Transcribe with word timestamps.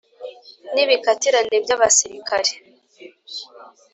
n’ibikatirane 0.73 1.55
by’abasirikare, 1.63 2.51